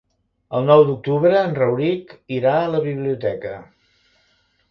[0.59, 3.51] El nou d'octubre en Rauric irà a la biblioteca.